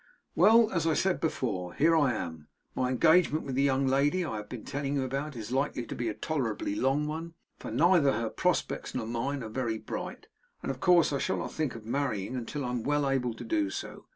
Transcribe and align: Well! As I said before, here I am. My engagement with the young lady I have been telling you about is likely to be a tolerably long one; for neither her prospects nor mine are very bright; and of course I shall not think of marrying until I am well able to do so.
Well! 0.33 0.71
As 0.71 0.87
I 0.87 0.95
said 0.95 1.19
before, 1.21 1.75
here 1.75 1.95
I 1.95 2.15
am. 2.15 2.47
My 2.73 2.89
engagement 2.89 3.45
with 3.45 3.53
the 3.53 3.61
young 3.61 3.85
lady 3.85 4.25
I 4.25 4.37
have 4.37 4.49
been 4.49 4.65
telling 4.65 4.95
you 4.95 5.03
about 5.03 5.35
is 5.35 5.51
likely 5.51 5.85
to 5.85 5.93
be 5.93 6.09
a 6.09 6.15
tolerably 6.15 6.73
long 6.73 7.05
one; 7.05 7.35
for 7.59 7.69
neither 7.69 8.11
her 8.13 8.31
prospects 8.31 8.95
nor 8.95 9.05
mine 9.05 9.43
are 9.43 9.47
very 9.49 9.77
bright; 9.77 10.25
and 10.63 10.71
of 10.71 10.79
course 10.79 11.13
I 11.13 11.19
shall 11.19 11.37
not 11.37 11.51
think 11.53 11.75
of 11.75 11.85
marrying 11.85 12.35
until 12.35 12.65
I 12.65 12.71
am 12.71 12.81
well 12.81 13.07
able 13.07 13.35
to 13.35 13.43
do 13.43 13.69
so. 13.69 14.07